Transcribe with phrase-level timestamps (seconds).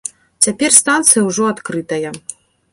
[0.45, 2.09] Цяпер станцыя ўжо адкрытая.